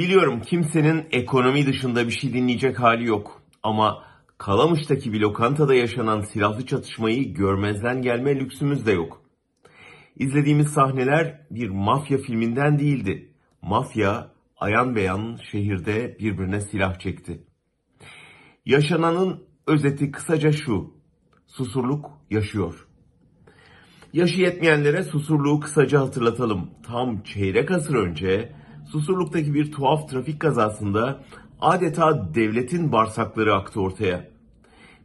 [0.00, 3.42] Biliyorum kimsenin ekonomi dışında bir şey dinleyecek hali yok.
[3.62, 4.04] Ama
[4.38, 9.22] Kalamış'taki bir lokantada yaşanan silahlı çatışmayı görmezden gelme lüksümüz de yok.
[10.16, 13.32] İzlediğimiz sahneler bir mafya filminden değildi.
[13.62, 17.44] Mafya ayan beyan şehirde birbirine silah çekti.
[18.66, 20.94] Yaşananın özeti kısaca şu.
[21.46, 22.86] Susurluk yaşıyor.
[24.12, 26.70] Yaşı yetmeyenlere Susurluğu kısaca hatırlatalım.
[26.86, 28.59] Tam çeyrek asır önce
[28.92, 31.24] Susurluk'taki bir tuhaf trafik kazasında
[31.60, 34.30] adeta devletin bağırsakları aktı ortaya.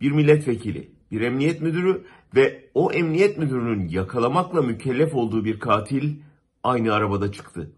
[0.00, 6.16] Bir milletvekili, bir emniyet müdürü ve o emniyet müdürünün yakalamakla mükellef olduğu bir katil
[6.62, 7.72] aynı arabada çıktı.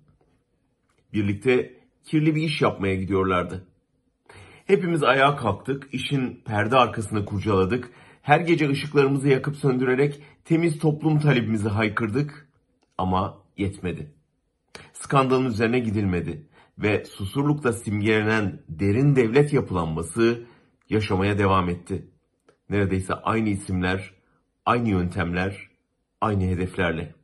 [1.12, 3.66] Birlikte kirli bir iş yapmaya gidiyorlardı.
[4.66, 7.90] Hepimiz ayağa kalktık, işin perde arkasını kurcaladık.
[8.22, 12.48] Her gece ışıklarımızı yakıp söndürerek temiz toplum talebimizi haykırdık
[12.98, 14.21] ama yetmedi.
[15.02, 16.46] Skandalın üzerine gidilmedi
[16.78, 20.42] ve Susurluk'ta simgelenen derin devlet yapılanması
[20.90, 22.06] yaşamaya devam etti.
[22.70, 24.14] Neredeyse aynı isimler,
[24.66, 25.68] aynı yöntemler,
[26.20, 27.14] aynı hedeflerle.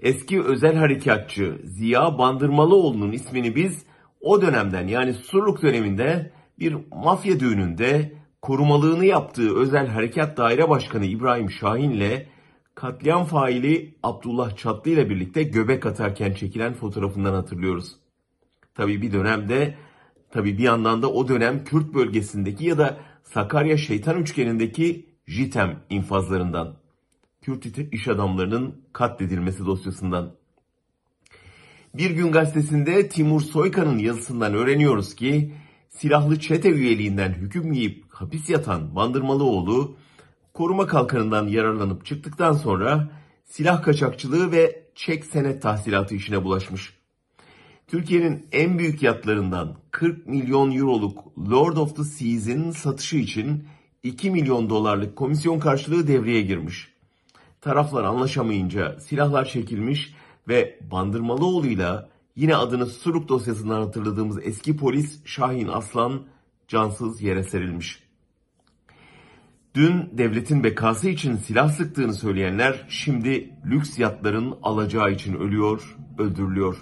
[0.00, 3.86] Eski özel harekatçı Ziya Bandırmalıoğlu'nun ismini biz
[4.20, 8.12] o dönemden yani Surluk döneminde bir mafya düğününde
[8.42, 12.28] korumalığını yaptığı özel harekat daire başkanı İbrahim Şahin ile
[12.74, 17.96] katliam faili Abdullah Çatlı ile birlikte göbek atarken çekilen fotoğrafından hatırlıyoruz.
[18.74, 19.74] Tabi bir dönemde,
[20.30, 26.76] tabi bir yandan da o dönem Kürt bölgesindeki ya da Sakarya Şeytan Üçgeni'ndeki JITEM infazlarından.
[27.42, 30.34] Kürt iş adamlarının katledilmesi dosyasından.
[31.94, 35.54] Bir gün gazetesinde Timur Soykan'ın yazısından öğreniyoruz ki
[35.88, 39.96] silahlı çete üyeliğinden hüküm giyip hapis yatan Bandırmalıoğlu
[40.54, 43.08] koruma kalkanından yararlanıp çıktıktan sonra
[43.44, 46.94] silah kaçakçılığı ve çek senet tahsilatı işine bulaşmış.
[47.86, 53.64] Türkiye'nin en büyük yatlarından 40 milyon euroluk Lord of the Seas'in satışı için
[54.02, 56.92] 2 milyon dolarlık komisyon karşılığı devreye girmiş.
[57.60, 60.14] Taraflar anlaşamayınca silahlar çekilmiş
[60.48, 66.22] ve Bandırmalıoğlu'yla yine adını Suruk dosyasından hatırladığımız eski polis Şahin Aslan
[66.68, 68.02] cansız yere serilmiş.
[69.74, 76.76] Dün devletin bekası için silah sıktığını söyleyenler şimdi lüks yatların alacağı için ölüyor, öldürülüyor.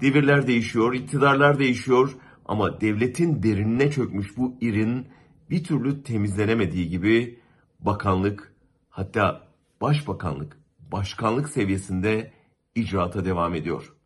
[0.00, 5.06] Devirler değişiyor, iktidarlar değişiyor ama devletin derinine çökmüş bu irin
[5.50, 7.38] bir türlü temizlenemediği gibi
[7.80, 8.52] bakanlık
[8.88, 9.48] hatta
[9.80, 12.32] başbakanlık, başkanlık seviyesinde
[12.74, 13.92] icraata devam ediyor.